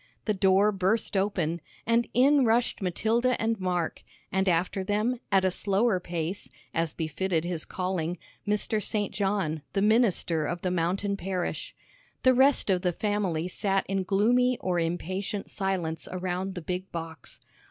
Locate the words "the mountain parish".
10.63-11.75